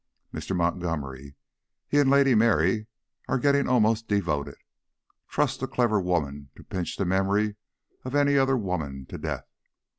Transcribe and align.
Mr. 0.33 0.55
Montgomery: 0.55 1.35
he 1.87 1.99
and 1.99 2.09
Lady 2.09 2.33
Mary 2.33 2.87
are 3.27 3.37
getting 3.37 3.67
almost 3.69 4.07
devoted. 4.07 4.55
Trust 5.27 5.61
a 5.61 5.67
clever 5.67 6.01
woman 6.01 6.49
to 6.55 6.63
pinch 6.63 6.97
the 6.97 7.05
memory 7.05 7.55
of 8.03 8.15
any 8.15 8.35
other 8.35 8.57
woman 8.57 9.05
to 9.09 9.19
death. 9.19 9.45